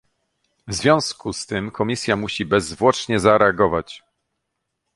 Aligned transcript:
W 0.67 0.73
związku 0.73 1.33
z 1.33 1.45
tym 1.45 1.71
Komisja 1.71 2.15
musi 2.15 2.45
bezzwłocznie 2.45 3.19
zareagować 3.19 4.03